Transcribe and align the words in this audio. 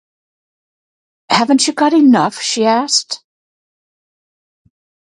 “Haven’t 1.29 1.67
you 1.67 1.73
got 1.73 1.93
enough?” 1.93 2.41
she 2.41 2.65
asked. 2.65 3.23